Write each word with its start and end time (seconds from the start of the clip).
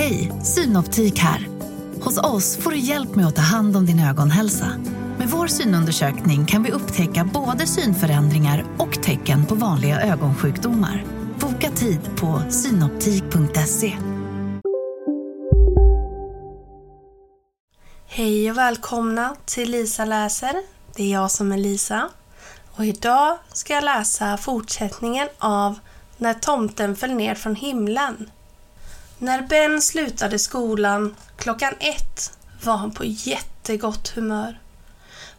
Hej, 0.00 0.32
Synoptik 0.42 1.18
här. 1.18 1.48
Hos 2.02 2.18
oss 2.18 2.56
får 2.56 2.70
du 2.70 2.78
hjälp 2.78 3.14
med 3.14 3.26
att 3.26 3.36
ta 3.36 3.42
hand 3.42 3.76
om 3.76 3.86
din 3.86 4.00
ögonhälsa. 4.00 4.66
Med 5.18 5.28
vår 5.28 5.46
synundersökning 5.46 6.46
kan 6.46 6.62
vi 6.62 6.70
upptäcka 6.70 7.24
både 7.24 7.66
synförändringar 7.66 8.64
och 8.78 9.02
tecken 9.02 9.46
på 9.46 9.54
vanliga 9.54 10.00
ögonsjukdomar. 10.00 11.04
Boka 11.40 11.70
tid 11.70 12.00
på 12.16 12.42
synoptik.se. 12.50 13.96
Hej 18.06 18.50
och 18.50 18.58
välkomna 18.58 19.36
till 19.44 19.70
Lisa 19.70 20.04
läser. 20.04 20.54
Det 20.96 21.02
är 21.02 21.12
jag 21.12 21.30
som 21.30 21.52
är 21.52 21.58
Lisa. 21.58 22.08
Och 22.76 22.84
idag 22.84 23.38
ska 23.52 23.72
jag 23.72 23.84
läsa 23.84 24.36
fortsättningen 24.36 25.28
av 25.38 25.78
När 26.16 26.34
tomten 26.34 26.96
föll 26.96 27.14
ner 27.14 27.34
från 27.34 27.54
himlen. 27.54 28.30
När 29.22 29.42
Ben 29.42 29.82
slutade 29.82 30.38
skolan 30.38 31.16
klockan 31.36 31.72
ett 31.80 32.38
var 32.62 32.76
han 32.76 32.90
på 32.90 33.04
jättegott 33.04 34.08
humör. 34.08 34.60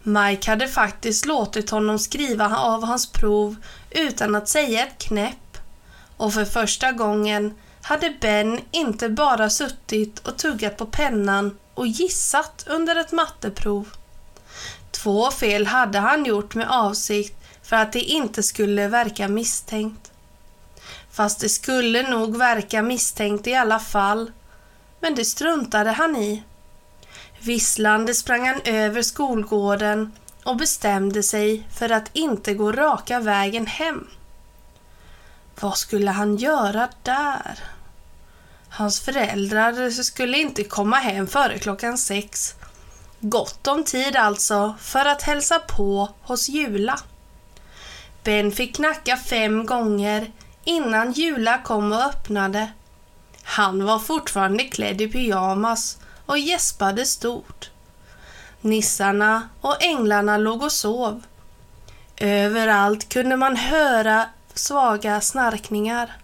Mike 0.03 0.51
hade 0.51 0.67
faktiskt 0.67 1.25
låtit 1.25 1.69
honom 1.69 1.99
skriva 1.99 2.57
av 2.57 2.83
hans 2.83 3.11
prov 3.11 3.55
utan 3.89 4.35
att 4.35 4.49
säga 4.49 4.87
ett 4.87 4.97
knäpp. 4.97 5.57
Och 6.17 6.33
för 6.33 6.45
första 6.45 6.91
gången 6.91 7.53
hade 7.81 8.15
Ben 8.21 8.59
inte 8.71 9.09
bara 9.09 9.49
suttit 9.49 10.27
och 10.27 10.37
tuggat 10.37 10.77
på 10.77 10.85
pennan 10.85 11.57
och 11.73 11.87
gissat 11.87 12.65
under 12.67 12.95
ett 12.95 13.11
matteprov. 13.11 13.87
Två 14.91 15.31
fel 15.31 15.67
hade 15.67 15.99
han 15.99 16.25
gjort 16.25 16.55
med 16.55 16.67
avsikt 16.69 17.37
för 17.63 17.75
att 17.75 17.93
det 17.93 18.01
inte 18.01 18.43
skulle 18.43 18.87
verka 18.87 19.27
misstänkt. 19.27 20.00
Fast 21.11 21.39
det 21.39 21.49
skulle 21.49 22.09
nog 22.09 22.37
verka 22.37 22.81
misstänkt 22.81 23.47
i 23.47 23.55
alla 23.55 23.79
fall. 23.79 24.31
Men 24.99 25.15
det 25.15 25.25
struntade 25.25 25.89
han 25.89 26.15
i. 26.15 26.43
Visslande 27.39 28.13
sprang 28.13 28.47
han 28.47 28.61
över 28.63 29.01
skolgården 29.01 30.11
och 30.43 30.57
bestämde 30.57 31.23
sig 31.23 31.67
för 31.77 31.89
att 31.91 32.09
inte 32.13 32.53
gå 32.53 32.71
raka 32.71 33.19
vägen 33.19 33.67
hem. 33.67 34.07
Vad 35.59 35.77
skulle 35.77 36.11
han 36.11 36.37
göra 36.37 36.89
där? 37.03 37.59
Hans 38.69 39.01
föräldrar 39.01 39.89
skulle 39.89 40.37
inte 40.37 40.63
komma 40.63 40.95
hem 40.95 41.27
före 41.27 41.59
klockan 41.59 41.97
sex. 41.97 42.55
Gott 43.19 43.67
om 43.67 43.83
tid 43.83 44.15
alltså 44.15 44.75
för 44.79 45.05
att 45.05 45.21
hälsa 45.21 45.59
på 45.59 46.09
hos 46.21 46.49
Jula. 46.49 46.99
Ben 48.23 48.51
fick 48.51 48.75
knacka 48.75 49.17
fem 49.17 49.65
gånger 49.65 50.31
innan 50.63 51.11
Jula 51.11 51.57
kom 51.57 51.91
och 51.91 52.03
öppnade. 52.03 52.71
Han 53.43 53.85
var 53.85 53.99
fortfarande 53.99 54.63
klädd 54.63 55.01
i 55.01 55.07
pyjamas 55.07 55.97
och 56.25 56.37
gäspade 56.37 57.05
stort. 57.05 57.69
Nissarna 58.61 59.49
och 59.61 59.83
änglarna 59.83 60.37
låg 60.37 60.63
och 60.63 60.71
sov. 60.71 61.23
Överallt 62.17 63.09
kunde 63.09 63.37
man 63.37 63.55
höra 63.55 64.25
svaga 64.53 65.21
snarkningar. 65.21 66.17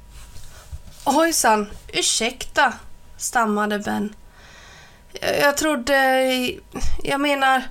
Ojsan, 1.06 1.70
ursäkta, 1.88 2.74
stammade 3.18 3.80
Ben. 3.80 4.16
Jag, 5.22 5.40
jag 5.40 5.58
trodde... 5.58 5.96
Jag 7.04 7.22
menar... 7.22 7.64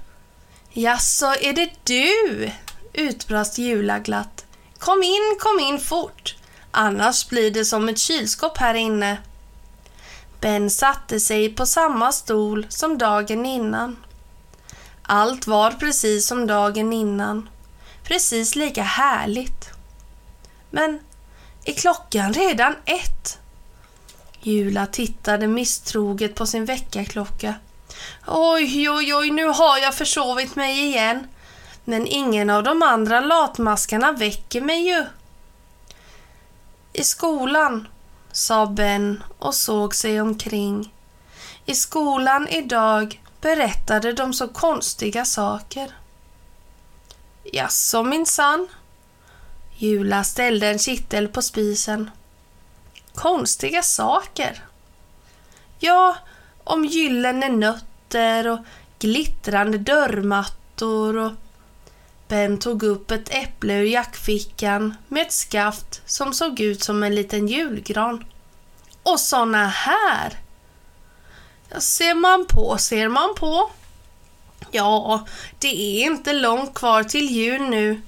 Jaså, 0.73 1.27
är 1.27 1.53
det 1.53 1.71
du? 1.85 2.51
utbrast 2.97 3.59
Jula 3.59 3.99
glatt. 3.99 4.45
Kom 4.79 5.03
in, 5.03 5.37
kom 5.41 5.61
in 5.61 5.81
fort. 5.81 6.37
Annars 6.79 7.29
blir 7.29 7.51
det 7.51 7.65
som 7.65 7.89
ett 7.89 7.99
kylskåp 7.99 8.59
här 8.59 8.75
inne. 8.75 9.19
Ben 10.41 10.71
satte 10.71 11.21
sig 11.21 11.55
på 11.55 11.67
samma 11.67 12.13
stol 12.13 12.67
som 12.69 12.99
dagen 12.99 13.47
innan. 13.47 13.97
Allt 15.03 15.47
var 15.47 15.71
precis 15.71 16.27
som 16.27 16.47
dagen 16.47 16.93
innan. 16.93 17.49
Precis 18.05 18.57
lika 18.57 18.83
härligt. 18.83 19.71
Men 20.71 21.01
är 21.65 21.73
klockan 21.73 22.33
redan 22.33 22.75
ett? 22.85 23.39
Jula 24.41 24.87
tittade 24.87 25.47
misstroget 25.47 26.35
på 26.35 26.47
sin 26.47 26.65
väckarklocka. 26.65 27.55
Oj, 28.27 28.91
oj, 28.91 29.15
oj, 29.15 29.31
nu 29.31 29.45
har 29.47 29.79
jag 29.79 29.95
försovit 29.95 30.57
mig 30.57 30.87
igen. 30.87 31.27
Men 31.85 32.07
ingen 32.07 32.51
av 32.51 32.63
de 32.63 32.83
andra 32.83 33.21
latmaskarna 33.21 34.13
väcker 34.13 34.61
mig 34.61 34.89
ju. 34.89 35.05
I 36.99 37.05
skolan, 37.05 37.89
sa 38.33 38.67
Ben 38.67 39.23
och 39.39 39.55
såg 39.55 39.95
sig 39.95 40.21
omkring. 40.21 40.95
I 41.67 41.75
skolan 41.75 42.49
idag 42.49 43.23
berättade 43.41 44.13
de 44.13 44.33
så 44.33 44.49
konstiga 44.49 45.25
saker. 45.25 45.97
Jaså 47.53 48.03
minsann? 48.03 48.69
Jula 49.77 50.25
ställde 50.25 50.69
en 50.69 50.79
kittel 50.79 51.29
på 51.29 51.43
spisen. 51.43 52.11
Konstiga 53.15 53.83
saker? 53.83 54.65
Ja, 55.79 56.17
om 56.65 56.85
gyllene 56.85 57.49
nötter 57.49 58.49
och 58.49 58.59
glittrande 58.99 59.79
dörrmattor 59.79 61.17
och 61.17 61.33
Ben 62.29 62.59
tog 62.59 62.83
upp 62.83 63.11
ett 63.11 63.35
äpple 63.35 63.75
ur 63.75 63.85
jackfickan 63.85 64.95
med 65.09 65.23
ett 65.23 65.33
skaft 65.33 66.03
som 66.07 66.33
såg 66.33 66.61
ut 66.61 66.85
som 66.85 67.03
en 67.03 67.15
liten 67.15 67.49
julgran. 67.49 68.25
Och 69.03 69.21
såna 69.21 69.67
här! 69.67 70.39
Ja, 71.69 71.81
ser 71.81 72.15
man 72.15 72.47
på, 72.47 72.79
ser 72.79 73.09
man 73.09 73.35
på. 73.35 73.71
Ja, 74.71 75.27
det 75.59 75.69
är 75.69 76.07
inte 76.07 76.33
långt 76.33 76.75
kvar 76.75 77.05
till 77.05 77.31
jul 77.31 77.63
nu. 77.63 78.01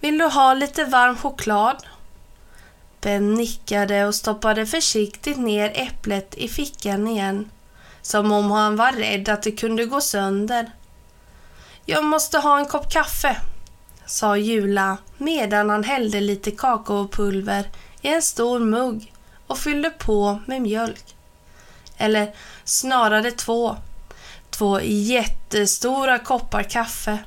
Vill 0.00 0.18
du 0.18 0.24
ha 0.24 0.54
lite 0.54 0.84
varm 0.84 1.16
choklad? 1.16 1.76
Ben 3.00 3.34
nickade 3.34 4.06
och 4.06 4.14
stoppade 4.14 4.66
försiktigt 4.66 5.38
ner 5.38 5.72
äpplet 5.74 6.34
i 6.34 6.48
fickan 6.48 7.08
igen. 7.08 7.50
Som 8.02 8.32
om 8.32 8.50
han 8.50 8.76
var 8.76 8.92
rädd 8.92 9.28
att 9.28 9.42
det 9.42 9.52
kunde 9.52 9.86
gå 9.86 10.00
sönder. 10.00 10.70
Jag 11.86 12.04
måste 12.04 12.38
ha 12.38 12.58
en 12.58 12.66
kopp 12.66 12.92
kaffe, 12.92 13.36
sa 14.06 14.36
Jula 14.36 14.96
medan 15.18 15.70
han 15.70 15.84
hällde 15.84 16.20
lite 16.20 16.50
kakaopulver 16.50 17.70
i 18.02 18.08
en 18.08 18.22
stor 18.22 18.60
mugg 18.60 19.12
och 19.46 19.58
fyllde 19.58 19.90
på 19.90 20.40
med 20.46 20.62
mjölk. 20.62 21.14
Eller 21.96 22.34
snarare 22.64 23.30
två. 23.30 23.76
Två 24.50 24.80
jättestora 24.80 26.18
koppar 26.18 26.62
kaffe. 26.62 27.18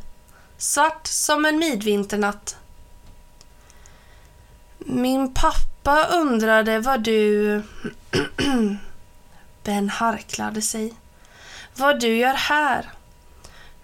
Svart 0.57 1.07
som 1.07 1.45
en 1.45 1.59
midvinternatt. 1.59 2.57
Min 4.77 5.33
pappa 5.33 6.03
undrade 6.03 6.79
vad 6.79 7.01
du... 7.01 7.61
Ben 9.63 9.89
harklade 9.89 10.61
sig. 10.61 10.93
Vad 11.75 11.99
du 11.99 12.17
gör 12.17 12.33
här. 12.33 12.91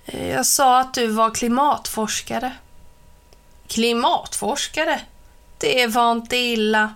Jag 0.05 0.45
sa 0.45 0.79
att 0.79 0.93
du 0.93 1.07
var 1.07 1.35
klimatforskare. 1.35 2.53
Klimatforskare? 3.67 5.01
Det 5.57 5.87
var 5.87 6.11
inte 6.11 6.37
illa. 6.37 6.93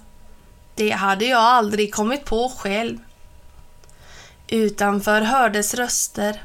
Det 0.76 0.92
hade 0.92 1.26
jag 1.26 1.40
aldrig 1.40 1.94
kommit 1.94 2.26
på 2.26 2.50
själv. 2.58 2.98
Utanför 4.48 5.22
hördes 5.22 5.74
röster. 5.74 6.44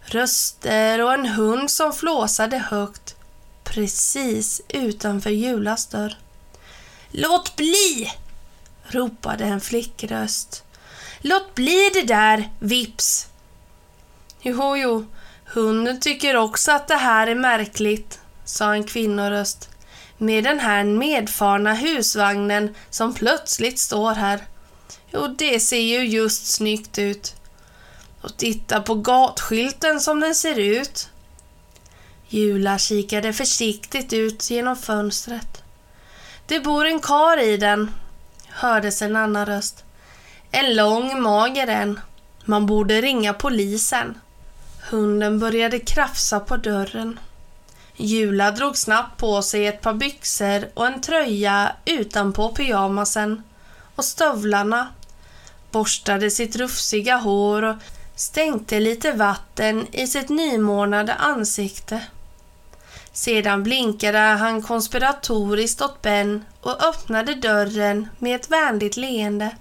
Röster 0.00 1.02
och 1.02 1.14
en 1.14 1.26
hund 1.26 1.70
som 1.70 1.92
flåsade 1.92 2.58
högt 2.58 3.16
precis 3.64 4.60
utanför 4.68 5.30
Julas 5.30 5.86
dörr. 5.86 6.18
Låt 7.10 7.56
bli! 7.56 8.12
ropade 8.88 9.44
en 9.44 9.60
flickröst. 9.60 10.64
Låt 11.20 11.54
bli 11.54 11.90
det 11.94 12.02
där, 12.02 12.50
vips! 12.58 13.28
Jo, 14.40 14.76
jo, 14.76 15.06
hunden 15.52 16.00
tycker 16.00 16.36
också 16.36 16.72
att 16.72 16.88
det 16.88 16.94
här 16.94 17.26
är 17.26 17.34
märkligt, 17.34 18.20
sa 18.44 18.74
en 18.74 18.84
kvinnoröst. 18.84 19.68
Med 20.18 20.44
den 20.44 20.60
här 20.60 20.84
medfarna 20.84 21.74
husvagnen 21.74 22.74
som 22.90 23.14
plötsligt 23.14 23.78
står 23.78 24.12
här. 24.14 24.40
Jo, 25.12 25.26
det 25.38 25.60
ser 25.60 25.80
ju 25.80 26.06
just 26.06 26.46
snyggt 26.46 26.98
ut. 26.98 27.34
Och 28.20 28.36
titta 28.36 28.80
på 28.82 28.94
gatskylten 28.94 30.00
som 30.00 30.20
den 30.20 30.34
ser 30.34 30.58
ut. 30.58 31.08
Jula 32.28 32.78
kikade 32.78 33.32
försiktigt 33.32 34.12
ut 34.12 34.50
genom 34.50 34.76
fönstret. 34.76 35.62
Det 36.46 36.60
bor 36.60 36.86
en 36.86 37.00
kar 37.00 37.40
i 37.40 37.56
den, 37.56 37.90
hördes 38.48 39.02
en 39.02 39.16
annan 39.16 39.46
röst. 39.46 39.84
En 40.50 40.76
lång, 40.76 41.22
mager 41.22 41.66
en. 41.66 42.00
Man 42.44 42.66
borde 42.66 43.00
ringa 43.00 43.34
polisen. 43.34 44.18
Hunden 44.90 45.38
började 45.38 45.78
krafsa 45.78 46.40
på 46.40 46.56
dörren. 46.56 47.20
Jula 47.96 48.50
drog 48.50 48.76
snabbt 48.76 49.20
på 49.20 49.42
sig 49.42 49.66
ett 49.66 49.80
par 49.80 49.94
byxor 49.94 50.68
och 50.74 50.86
en 50.86 51.00
tröja 51.00 51.72
utanpå 51.84 52.48
pyjamasen 52.48 53.42
och 53.94 54.04
stövlarna 54.04 54.88
borstade 55.70 56.30
sitt 56.30 56.56
rufsiga 56.56 57.16
hår 57.16 57.62
och 57.62 57.76
stänkte 58.14 58.80
lite 58.80 59.12
vatten 59.12 59.86
i 59.92 60.06
sitt 60.06 60.28
nymånade 60.28 61.14
ansikte. 61.14 62.00
Sedan 63.12 63.62
blinkade 63.62 64.18
han 64.18 64.62
konspiratoriskt 64.62 65.82
åt 65.82 66.02
Ben 66.02 66.44
och 66.60 66.84
öppnade 66.84 67.34
dörren 67.34 68.08
med 68.18 68.36
ett 68.36 68.50
vänligt 68.50 68.96
leende. 68.96 69.56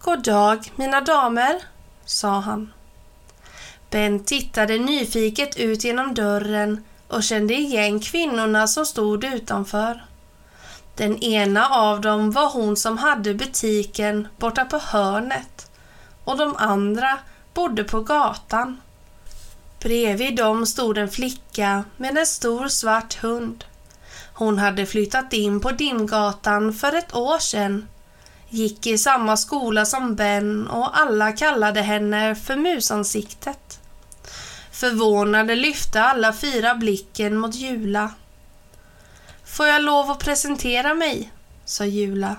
God 0.00 0.22
dag, 0.22 0.72
mina 0.76 1.00
damer, 1.00 1.62
sa 2.04 2.40
han. 2.40 2.72
Ben 3.90 4.24
tittade 4.24 4.78
nyfiket 4.78 5.56
ut 5.56 5.84
genom 5.84 6.14
dörren 6.14 6.84
och 7.08 7.22
kände 7.22 7.54
igen 7.54 8.00
kvinnorna 8.00 8.66
som 8.66 8.86
stod 8.86 9.24
utanför. 9.24 10.04
Den 10.96 11.22
ena 11.22 11.68
av 11.68 12.00
dem 12.00 12.30
var 12.30 12.50
hon 12.50 12.76
som 12.76 12.98
hade 12.98 13.34
butiken 13.34 14.28
borta 14.38 14.64
på 14.64 14.78
hörnet 14.78 15.70
och 16.24 16.36
de 16.36 16.56
andra 16.56 17.18
bodde 17.54 17.84
på 17.84 18.00
gatan. 18.00 18.80
Bredvid 19.80 20.36
dem 20.36 20.66
stod 20.66 20.98
en 20.98 21.08
flicka 21.08 21.84
med 21.96 22.18
en 22.18 22.26
stor 22.26 22.68
svart 22.68 23.14
hund. 23.14 23.64
Hon 24.32 24.58
hade 24.58 24.86
flyttat 24.86 25.32
in 25.32 25.60
på 25.60 25.70
Dimgatan 25.70 26.72
för 26.72 26.92
ett 26.92 27.14
år 27.14 27.38
sedan, 27.38 27.88
gick 28.48 28.86
i 28.86 28.98
samma 28.98 29.36
skola 29.36 29.84
som 29.84 30.14
Ben 30.14 30.68
och 30.68 30.98
alla 30.98 31.32
kallade 31.32 31.80
henne 31.80 32.34
för 32.34 32.56
Musansiktet. 32.56 33.77
Förvånade 34.78 35.56
lyfte 35.56 36.02
alla 36.02 36.32
fyra 36.32 36.74
blicken 36.74 37.36
mot 37.36 37.54
Jula. 37.54 38.10
Får 39.44 39.66
jag 39.66 39.82
lov 39.82 40.10
att 40.10 40.18
presentera 40.18 40.94
mig? 40.94 41.32
sa 41.64 41.84
Jula. 41.84 42.36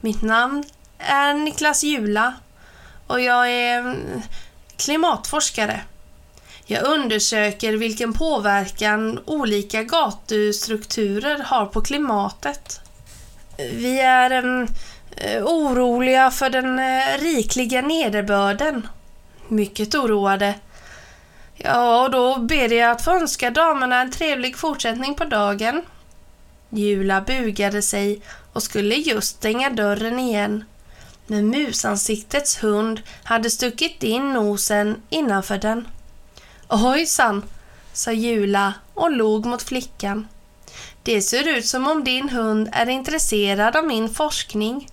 Mitt 0.00 0.22
namn 0.22 0.64
är 0.98 1.34
Niklas 1.34 1.82
Jula 1.82 2.34
och 3.06 3.20
jag 3.20 3.50
är 3.50 3.78
mm, 3.78 4.22
klimatforskare. 4.76 5.80
Jag 6.66 6.84
undersöker 6.84 7.72
vilken 7.72 8.12
påverkan 8.12 9.20
olika 9.24 9.82
gatustrukturer 9.82 11.38
har 11.38 11.66
på 11.66 11.80
klimatet. 11.80 12.80
Vi 13.56 14.00
är 14.00 14.44
um, 14.44 14.68
oroliga 15.44 16.30
för 16.30 16.50
den 16.50 16.78
eh, 16.78 17.18
rikliga 17.18 17.82
nederbörden. 17.82 18.88
Mycket 19.48 19.94
oroade. 19.94 20.54
Ja, 21.64 22.04
och 22.04 22.10
då 22.10 22.38
ber 22.38 22.72
jag 22.72 22.90
att 22.90 23.04
få 23.04 23.10
önska 23.10 23.50
damerna 23.50 24.00
en 24.00 24.10
trevlig 24.10 24.56
fortsättning 24.56 25.14
på 25.14 25.24
dagen. 25.24 25.82
Jula 26.70 27.20
bugade 27.20 27.82
sig 27.82 28.22
och 28.52 28.62
skulle 28.62 28.94
just 28.94 29.36
stänga 29.36 29.70
dörren 29.70 30.18
igen. 30.18 30.64
Men 31.26 31.48
musansiktets 31.48 32.62
hund 32.62 33.00
hade 33.24 33.50
stuckit 33.50 34.02
in 34.02 34.32
nosen 34.32 35.02
innanför 35.10 35.58
den. 35.58 35.88
Ojsan, 36.68 37.44
sa 37.92 38.12
Jula 38.12 38.74
och 38.94 39.10
log 39.10 39.46
mot 39.46 39.62
flickan. 39.62 40.28
Det 41.02 41.22
ser 41.22 41.48
ut 41.48 41.66
som 41.66 41.86
om 41.88 42.04
din 42.04 42.28
hund 42.28 42.68
är 42.72 42.88
intresserad 42.88 43.76
av 43.76 43.84
min 43.84 44.08
forskning. 44.08 44.88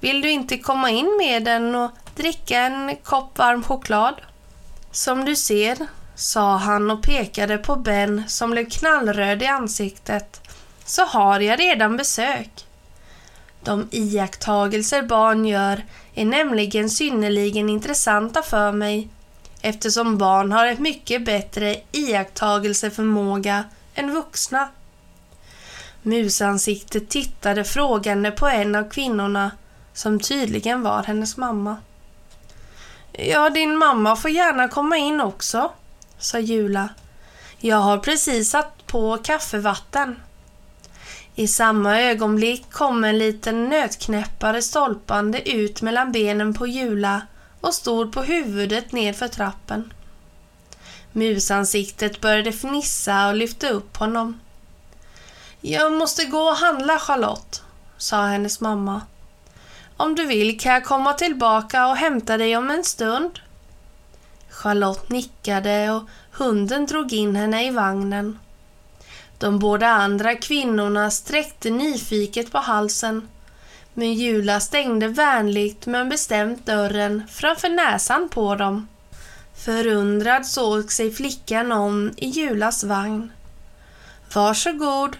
Vill 0.00 0.22
du 0.22 0.30
inte 0.30 0.58
komma 0.58 0.90
in 0.90 1.16
med 1.18 1.44
den 1.44 1.74
och 1.74 1.90
dricka 2.16 2.60
en 2.60 2.96
kopp 2.96 3.38
varm 3.38 3.62
choklad? 3.62 4.14
Som 4.96 5.24
du 5.24 5.36
ser, 5.36 5.76
sa 6.14 6.56
han 6.56 6.90
och 6.90 7.02
pekade 7.02 7.58
på 7.58 7.76
Ben 7.76 8.22
som 8.28 8.50
blev 8.50 8.70
knallröd 8.70 9.42
i 9.42 9.46
ansiktet, 9.46 10.40
så 10.84 11.04
har 11.04 11.40
jag 11.40 11.60
redan 11.60 11.96
besök. 11.96 12.66
De 13.62 13.88
iakttagelser 13.90 15.02
barn 15.02 15.46
gör 15.46 15.84
är 16.14 16.24
nämligen 16.24 16.90
synnerligen 16.90 17.68
intressanta 17.68 18.42
för 18.42 18.72
mig 18.72 19.08
eftersom 19.60 20.18
barn 20.18 20.52
har 20.52 20.66
ett 20.66 20.78
mycket 20.78 21.24
bättre 21.24 21.76
iakttagelseförmåga 21.92 23.64
än 23.94 24.14
vuxna. 24.14 24.68
Musansiktet 26.02 27.08
tittade 27.08 27.64
frågande 27.64 28.30
på 28.30 28.46
en 28.46 28.74
av 28.74 28.90
kvinnorna 28.90 29.50
som 29.92 30.20
tydligen 30.20 30.82
var 30.82 31.02
hennes 31.02 31.36
mamma. 31.36 31.76
Ja, 33.18 33.50
din 33.50 33.76
mamma 33.76 34.16
får 34.16 34.30
gärna 34.30 34.68
komma 34.68 34.96
in 34.96 35.20
också, 35.20 35.72
sa 36.18 36.38
Jula. 36.38 36.88
Jag 37.58 37.76
har 37.76 37.98
precis 37.98 38.50
satt 38.50 38.86
på 38.86 39.18
kaffevatten. 39.18 40.16
I 41.34 41.48
samma 41.48 42.00
ögonblick 42.00 42.70
kom 42.70 43.04
en 43.04 43.18
liten 43.18 43.68
nötknäppare 43.68 44.62
stolpande 44.62 45.50
ut 45.50 45.82
mellan 45.82 46.12
benen 46.12 46.54
på 46.54 46.66
Jula 46.66 47.22
och 47.60 47.74
stod 47.74 48.12
på 48.12 48.22
huvudet 48.22 48.92
nedför 48.92 49.28
trappen. 49.28 49.92
Musansiktet 51.12 52.20
började 52.20 52.52
fnissa 52.52 53.28
och 53.28 53.34
lyfte 53.34 53.68
upp 53.68 53.96
honom. 53.96 54.40
Jag 55.60 55.92
måste 55.92 56.24
gå 56.24 56.40
och 56.40 56.56
handla, 56.56 56.98
Charlotte, 56.98 57.62
sa 57.96 58.22
hennes 58.22 58.60
mamma. 58.60 59.00
Om 59.96 60.14
du 60.14 60.26
vill 60.26 60.60
kan 60.60 60.72
jag 60.72 60.84
komma 60.84 61.12
tillbaka 61.12 61.86
och 61.86 61.96
hämta 61.96 62.36
dig 62.36 62.56
om 62.56 62.70
en 62.70 62.84
stund. 62.84 63.40
Charlotte 64.50 65.10
nickade 65.10 65.90
och 65.90 66.02
hunden 66.32 66.86
drog 66.86 67.12
in 67.12 67.36
henne 67.36 67.66
i 67.66 67.70
vagnen. 67.70 68.38
De 69.38 69.58
båda 69.58 69.86
andra 69.86 70.34
kvinnorna 70.34 71.10
sträckte 71.10 71.70
nyfiket 71.70 72.52
på 72.52 72.58
halsen 72.58 73.28
men 73.94 74.14
Jula 74.14 74.60
stängde 74.60 75.08
vänligt 75.08 75.86
men 75.86 76.08
bestämt 76.08 76.66
dörren 76.66 77.22
framför 77.28 77.68
näsan 77.68 78.28
på 78.28 78.54
dem. 78.54 78.88
Förundrad 79.64 80.46
såg 80.46 80.92
sig 80.92 81.10
flickan 81.10 81.72
om 81.72 82.12
i 82.16 82.28
Julas 82.28 82.84
vagn. 82.84 83.32
Varsågod, 84.34 85.16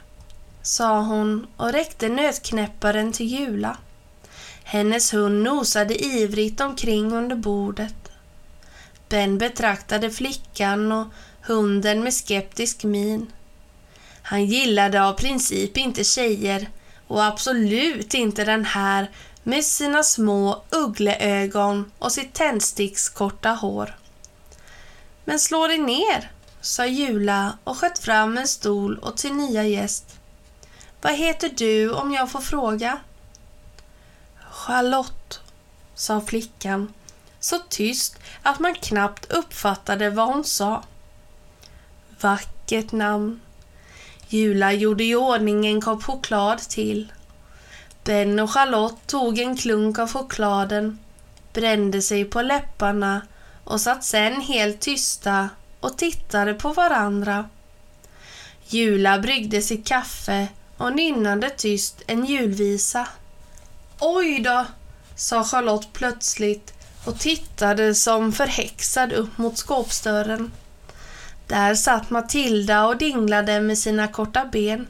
sa 0.62 1.00
hon 1.00 1.46
och 1.56 1.72
räckte 1.72 2.08
nötknäpparen 2.08 3.12
till 3.12 3.26
Jula. 3.26 3.76
Hennes 4.68 5.14
hund 5.14 5.42
nosade 5.42 6.04
ivrigt 6.04 6.60
omkring 6.60 7.12
under 7.12 7.36
bordet. 7.36 7.94
Ben 9.08 9.38
betraktade 9.38 10.10
flickan 10.10 10.92
och 10.92 11.06
hunden 11.42 12.02
med 12.02 12.14
skeptisk 12.14 12.84
min. 12.84 13.32
Han 14.22 14.44
gillade 14.44 15.04
av 15.04 15.12
princip 15.12 15.76
inte 15.76 16.04
tjejer 16.04 16.68
och 17.06 17.24
absolut 17.24 18.14
inte 18.14 18.44
den 18.44 18.64
här 18.64 19.10
med 19.42 19.64
sina 19.64 20.02
små 20.02 20.62
uggleögon 20.70 21.92
och 21.98 22.12
sitt 22.12 22.34
tändstickskorta 22.34 23.50
hår. 23.50 23.96
Men 25.24 25.38
slå 25.38 25.66
dig 25.66 25.78
ner, 25.78 26.30
sa 26.60 26.86
Jula 26.86 27.58
och 27.64 27.76
sköt 27.76 27.98
fram 27.98 28.38
en 28.38 28.48
stol 28.48 28.98
åt 29.02 29.18
sin 29.18 29.36
nya 29.36 29.64
gäst. 29.64 30.04
Vad 31.02 31.14
heter 31.14 31.50
du 31.56 31.92
om 31.92 32.12
jag 32.12 32.30
får 32.30 32.40
fråga? 32.40 32.98
Charlotte, 34.66 35.40
sa 35.94 36.20
flickan 36.20 36.92
så 37.40 37.58
tyst 37.68 38.18
att 38.42 38.58
man 38.58 38.74
knappt 38.74 39.32
uppfattade 39.32 40.10
vad 40.10 40.26
hon 40.26 40.44
sa. 40.44 40.82
Vackert 42.20 42.92
namn, 42.92 43.40
Jula 44.28 44.72
gjorde 44.72 45.04
i 45.04 45.14
ordning 45.14 45.66
en 45.66 45.80
kopp 45.80 46.02
choklad 46.02 46.58
till. 46.58 47.12
Ben 48.04 48.38
och 48.38 48.50
Charlotte 48.50 49.06
tog 49.06 49.38
en 49.38 49.56
klunk 49.56 49.98
av 49.98 50.12
chokladen, 50.12 50.98
brände 51.52 52.02
sig 52.02 52.24
på 52.24 52.42
läpparna 52.42 53.20
och 53.64 53.80
satt 53.80 54.04
sen 54.04 54.40
helt 54.40 54.80
tysta 54.80 55.48
och 55.80 55.98
tittade 55.98 56.54
på 56.54 56.72
varandra. 56.72 57.48
Jula 58.68 59.18
bryggde 59.18 59.62
sitt 59.62 59.86
kaffe 59.86 60.48
och 60.76 60.92
nynnade 60.92 61.50
tyst 61.50 62.02
en 62.06 62.24
julvisa. 62.24 63.08
Oj 64.00 64.40
då, 64.40 64.66
sa 65.14 65.44
Charlotte 65.44 65.92
plötsligt 65.92 66.74
och 67.04 67.18
tittade 67.18 67.94
som 67.94 68.32
förhäxad 68.32 69.12
upp 69.12 69.38
mot 69.38 69.58
skåpsdörren. 69.58 70.52
Där 71.46 71.74
satt 71.74 72.10
Matilda 72.10 72.86
och 72.86 72.96
dinglade 72.96 73.60
med 73.60 73.78
sina 73.78 74.08
korta 74.08 74.44
ben. 74.44 74.86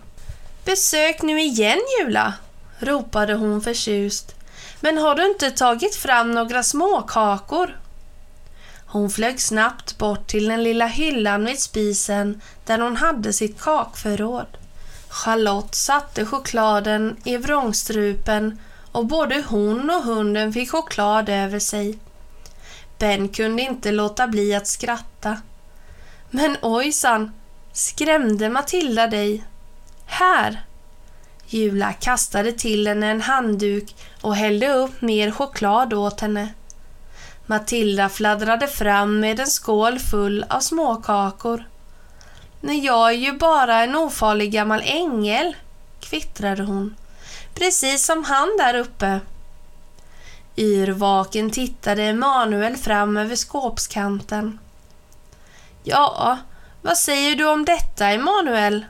Besök 0.65 1.23
nu 1.23 1.41
igen 1.41 1.79
Jula, 2.01 2.35
ropade 2.79 3.35
hon 3.35 3.61
förtjust. 3.61 4.35
Men 4.81 4.99
har 4.99 5.15
du 5.15 5.27
inte 5.27 5.51
tagit 5.51 5.95
fram 5.95 6.33
några 6.33 6.63
småkakor? 6.63 7.81
Hon 8.87 9.11
flög 9.11 9.41
snabbt 9.41 9.99
bort 9.99 10.27
till 10.27 10.49
den 10.49 10.63
lilla 10.63 10.87
hyllan 10.87 11.45
vid 11.45 11.61
spisen 11.61 12.41
där 12.65 12.79
hon 12.79 12.97
hade 12.97 13.33
sitt 13.33 13.61
kakförråd. 13.61 14.59
Charlotte 15.09 15.75
satte 15.75 16.25
chokladen 16.25 17.17
i 17.25 17.37
vrångstrupen 17.37 18.59
och 18.97 19.07
både 19.07 19.45
hon 19.49 19.91
och 19.91 20.03
hunden 20.03 20.53
fick 20.53 20.71
choklad 20.71 21.29
över 21.29 21.59
sig. 21.59 21.99
Ben 22.99 23.29
kunde 23.29 23.62
inte 23.62 23.93
låta 23.93 24.26
bli 24.26 24.55
att 24.55 24.67
skratta. 24.67 25.41
Men 26.31 26.57
ojsan, 26.62 27.33
skrämde 27.73 28.49
Matilda 28.49 29.07
dig? 29.07 29.45
Här! 30.07 30.65
Jula 31.47 31.93
kastade 31.93 32.53
till 32.53 32.87
henne 32.87 33.07
en 33.07 33.21
handduk 33.21 33.95
och 34.21 34.37
hällde 34.37 34.73
upp 34.73 35.03
mer 35.03 35.31
choklad 35.31 35.95
åt 35.95 36.21
henne. 36.21 36.49
Matilda 37.47 38.09
fladdrade 38.09 38.69
fram 38.69 39.21
med 39.21 39.41
en 39.41 39.47
skål 39.47 39.99
full 39.99 40.45
av 40.49 40.61
småkakor. 40.61 41.65
Men 42.61 42.83
jag 42.83 43.09
är 43.09 43.17
ju 43.17 43.33
bara 43.33 43.83
en 43.83 43.97
ofarlig 43.97 44.53
gammal 44.53 44.83
ängel, 44.85 45.57
kvittrade 46.00 46.62
hon. 46.62 46.95
Precis 47.57 48.05
som 48.05 48.25
han 48.25 48.57
där 48.59 48.75
uppe. 48.75 49.21
Yrvaken 50.57 51.51
tittade 51.51 52.03
Emanuel 52.03 52.77
fram 52.77 53.17
över 53.17 53.37
skåpskanten. 53.37 54.59
Ja, 55.83 56.39
vad 56.83 56.99
säger 56.99 57.37
du 57.37 57.49
om 57.49 57.65
detta, 57.65 58.07
Emanuel? 58.07 58.87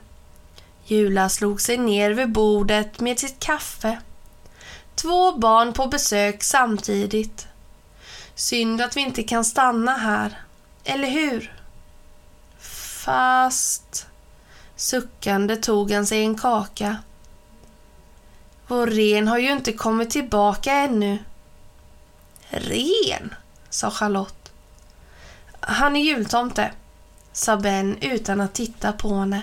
Jula 0.85 1.29
slog 1.29 1.61
sig 1.61 1.77
ner 1.77 2.11
vid 2.11 2.31
bordet 2.31 2.99
med 2.99 3.19
sitt 3.19 3.39
kaffe. 3.39 3.99
Två 4.95 5.31
barn 5.31 5.73
på 5.73 5.87
besök 5.87 6.43
samtidigt. 6.43 7.47
Synd 8.35 8.81
att 8.81 8.97
vi 8.97 9.01
inte 9.01 9.23
kan 9.23 9.45
stanna 9.45 9.91
här, 9.91 10.41
eller 10.83 11.07
hur? 11.07 11.53
Fast... 12.59 14.07
Suckande 14.75 15.55
tog 15.55 15.91
han 15.91 16.05
sig 16.05 16.21
en 16.21 16.37
kaka. 16.37 16.97
Vår 18.67 18.87
ren 18.87 19.27
har 19.27 19.37
ju 19.37 19.51
inte 19.51 19.73
kommit 19.73 20.09
tillbaka 20.09 20.73
ännu. 20.73 21.17
Ren, 22.49 23.35
sa 23.69 23.91
Charlotte. 23.91 24.51
Han 25.59 25.95
är 25.95 26.01
jultomte, 26.01 26.71
sa 27.33 27.57
Ben 27.57 27.97
utan 28.01 28.41
att 28.41 28.53
titta 28.53 28.91
på 28.91 29.15
henne. 29.15 29.41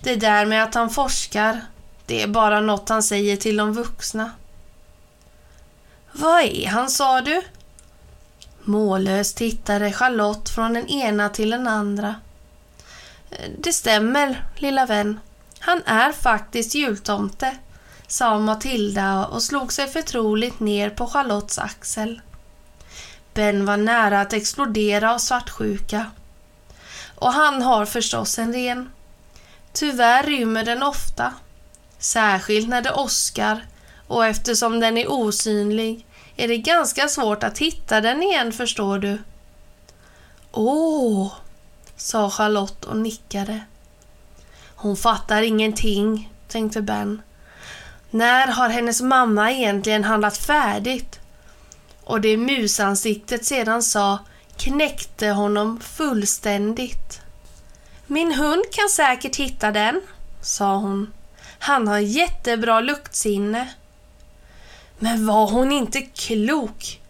Det 0.00 0.16
där 0.16 0.46
med 0.46 0.62
att 0.62 0.74
han 0.74 0.90
forskar, 0.90 1.60
det 2.06 2.22
är 2.22 2.28
bara 2.28 2.60
något 2.60 2.88
han 2.88 3.02
säger 3.02 3.36
till 3.36 3.56
de 3.56 3.72
vuxna. 3.72 4.30
Vad 6.12 6.42
är 6.42 6.68
han, 6.68 6.90
sa 6.90 7.20
du? 7.20 7.42
Mållöst 8.62 9.36
tittade 9.36 9.92
Charlotte 9.92 10.48
från 10.48 10.72
den 10.72 10.88
ena 10.88 11.28
till 11.28 11.50
den 11.50 11.68
andra. 11.68 12.14
Det 13.58 13.72
stämmer, 13.72 14.44
lilla 14.56 14.86
vän. 14.86 15.20
Han 15.58 15.82
är 15.86 16.12
faktiskt 16.12 16.74
jultomte, 16.74 17.56
sa 18.06 18.38
Matilda 18.38 19.26
och 19.26 19.42
slog 19.42 19.72
sig 19.72 19.88
förtroligt 19.88 20.60
ner 20.60 20.90
på 20.90 21.06
Charlottes 21.06 21.58
axel. 21.58 22.20
Ben 23.34 23.66
var 23.66 23.76
nära 23.76 24.20
att 24.20 24.32
explodera 24.32 25.14
av 25.14 25.18
svartsjuka. 25.18 26.10
Och 27.14 27.32
han 27.32 27.62
har 27.62 27.86
förstås 27.86 28.38
en 28.38 28.52
ren. 28.52 28.90
Tyvärr 29.72 30.22
rymmer 30.22 30.64
den 30.64 30.82
ofta, 30.82 31.34
särskilt 31.98 32.68
när 32.68 32.82
det 32.82 32.92
åskar 32.92 33.66
och 34.06 34.26
eftersom 34.26 34.80
den 34.80 34.98
är 34.98 35.12
osynlig 35.12 36.06
är 36.36 36.48
det 36.48 36.58
ganska 36.58 37.08
svårt 37.08 37.42
att 37.42 37.58
hitta 37.58 38.00
den 38.00 38.22
igen 38.22 38.52
förstår 38.52 38.98
du. 38.98 39.18
Åh, 40.52 41.32
sa 41.96 42.30
Charlotte 42.30 42.84
och 42.84 42.96
nickade. 42.96 43.60
Hon 44.74 44.96
fattar 44.96 45.42
ingenting, 45.42 46.32
tänkte 46.48 46.82
Ben. 46.82 47.22
När 48.14 48.46
har 48.46 48.68
hennes 48.68 49.00
mamma 49.00 49.52
egentligen 49.52 50.04
handlat 50.04 50.36
färdigt? 50.36 51.20
Och 52.04 52.20
det 52.20 52.36
musansiktet 52.36 53.44
sedan 53.44 53.82
sa 53.82 54.18
knäckte 54.56 55.28
honom 55.28 55.80
fullständigt. 55.80 57.20
Min 58.06 58.34
hund 58.34 58.64
kan 58.72 58.88
säkert 58.88 59.36
hitta 59.36 59.70
den, 59.72 60.00
sa 60.40 60.76
hon. 60.76 61.12
Han 61.58 61.88
har 61.88 61.98
jättebra 61.98 62.80
luktsinne. 62.80 63.68
Men 64.98 65.26
var 65.26 65.50
hon 65.50 65.72
inte 65.72 66.00
klok? 66.00 67.00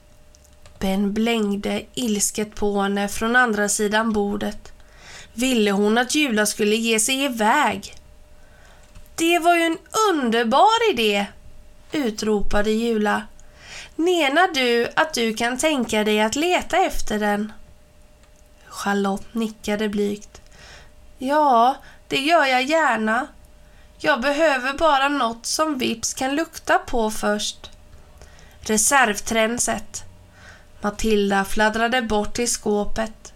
Ben 0.78 1.12
blängde 1.12 1.82
ilsket 1.94 2.54
på 2.54 2.80
henne 2.80 3.08
från 3.08 3.36
andra 3.36 3.68
sidan 3.68 4.12
bordet. 4.12 4.72
Ville 5.32 5.70
hon 5.70 5.98
att 5.98 6.14
Jula 6.14 6.46
skulle 6.46 6.76
ge 6.76 7.00
sig 7.00 7.24
iväg? 7.24 7.94
Det 9.16 9.38
var 9.38 9.54
ju 9.54 9.62
en 9.62 9.78
underbar 10.12 10.90
idé, 10.90 11.26
utropade 11.92 12.70
Jula. 12.70 13.22
Menar 13.96 14.54
du 14.54 14.88
att 14.96 15.14
du 15.14 15.34
kan 15.34 15.58
tänka 15.58 16.04
dig 16.04 16.20
att 16.20 16.36
leta 16.36 16.76
efter 16.76 17.18
den? 17.18 17.52
Charlotte 18.66 19.34
nickade 19.34 19.88
blygt. 19.88 20.40
Ja, 21.18 21.76
det 22.08 22.20
gör 22.20 22.44
jag 22.44 22.62
gärna. 22.62 23.26
Jag 23.98 24.20
behöver 24.20 24.72
bara 24.72 25.08
något 25.08 25.46
som 25.46 25.78
Vips 25.78 26.14
kan 26.14 26.34
lukta 26.34 26.78
på 26.78 27.10
först. 27.10 27.70
Reservtränset. 28.60 30.02
Matilda 30.80 31.44
fladdrade 31.44 32.02
bort 32.02 32.34
till 32.34 32.52
skåpet. 32.52 33.32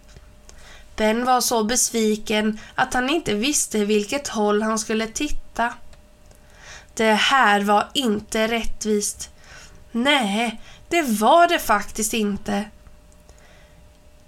Ben 0.95 1.25
var 1.25 1.41
så 1.41 1.63
besviken 1.63 2.59
att 2.75 2.93
han 2.93 3.09
inte 3.09 3.33
visste 3.33 3.85
vilket 3.85 4.27
håll 4.27 4.61
han 4.61 4.79
skulle 4.79 5.07
titta. 5.07 5.48
Det 6.99 7.13
här 7.13 7.61
var 7.61 7.89
inte 7.93 8.47
rättvist. 8.47 9.29
Nej, 9.91 10.61
det 10.89 11.01
var 11.01 11.47
det 11.47 11.59
faktiskt 11.59 12.13
inte. 12.13 12.65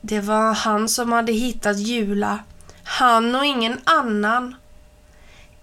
Det 0.01 0.19
var 0.19 0.53
han 0.53 0.89
som 0.89 1.11
hade 1.11 1.31
hittat 1.31 1.79
Jula. 1.79 2.39
Han 2.83 3.35
och 3.35 3.45
ingen 3.45 3.79
annan. 3.83 4.55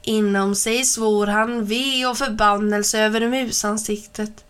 Inom 0.03 0.55
sig 0.55 0.85
svor 0.85 1.27
han 1.27 1.65
ve 1.65 2.07
och 2.07 2.19
förbannelse 2.19 3.01
över 3.01 3.29
musansiktet. 3.29 4.45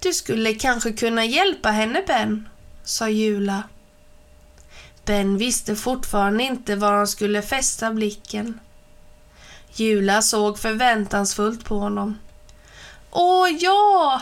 Du 0.00 0.12
skulle 0.12 0.54
kanske 0.54 0.92
kunna 0.92 1.24
hjälpa 1.24 1.70
henne, 1.70 2.02
Ben, 2.06 2.48
sa 2.84 3.08
Jula. 3.08 3.62
Ben 5.04 5.38
visste 5.38 5.76
fortfarande 5.76 6.42
inte 6.42 6.76
var 6.76 6.92
han 6.92 7.08
skulle 7.08 7.42
fästa 7.42 7.92
blicken. 7.92 8.60
Jula 9.80 10.22
såg 10.22 10.58
förväntansfullt 10.58 11.64
på 11.64 11.78
honom. 11.78 12.18
Åh 13.10 13.48
ja! 13.50 14.20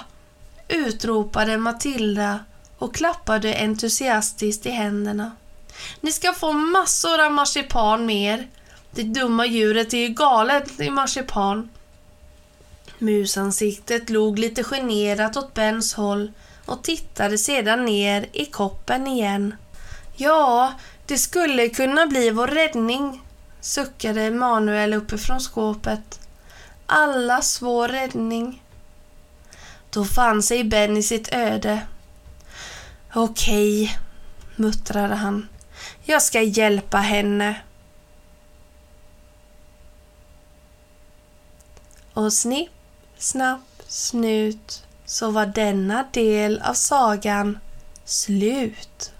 utropade 0.68 1.58
Matilda 1.58 2.38
och 2.78 2.94
klappade 2.94 3.54
entusiastiskt 3.54 4.66
i 4.66 4.70
händerna. 4.70 5.32
Ni 6.00 6.12
ska 6.12 6.32
få 6.32 6.52
massor 6.52 7.24
av 7.24 7.32
marsipan 7.32 8.06
med 8.06 8.34
er. 8.34 8.48
Det 8.90 9.02
dumma 9.02 9.46
djuret 9.46 9.94
är 9.94 9.98
ju 9.98 10.08
galet 10.08 10.80
i 10.80 10.90
marsipan. 10.90 11.70
Musansiktet 12.98 14.10
log 14.10 14.38
lite 14.38 14.64
generat 14.64 15.36
åt 15.36 15.54
Bens 15.54 15.94
håll 15.94 16.32
och 16.66 16.82
tittade 16.82 17.38
sedan 17.38 17.84
ner 17.84 18.26
i 18.32 18.44
koppen 18.44 19.06
igen. 19.06 19.54
Ja, 20.16 20.72
det 21.06 21.18
skulle 21.18 21.68
kunna 21.68 22.06
bli 22.06 22.30
vår 22.30 22.46
räddning, 22.46 23.22
suckade 23.66 24.22
Emanuel 24.22 24.94
uppifrån 24.94 25.40
skåpet. 25.40 26.20
Allas 26.86 27.62
vår 27.62 27.88
räddning. 27.88 28.62
Då 29.90 30.04
fann 30.04 30.42
sig 30.42 30.64
Ben 30.64 30.96
i 30.96 31.02
sitt 31.02 31.32
öde. 31.32 31.86
Okej, 33.14 33.98
muttrade 34.56 35.14
han. 35.14 35.48
Jag 36.04 36.22
ska 36.22 36.42
hjälpa 36.42 36.98
henne. 36.98 37.60
Och 42.12 42.32
snipp, 42.32 42.72
snapp, 43.18 43.82
snut 43.86 44.84
så 45.04 45.30
var 45.30 45.46
denna 45.46 46.04
del 46.12 46.62
av 46.62 46.74
sagan 46.74 47.58
slut. 48.04 49.12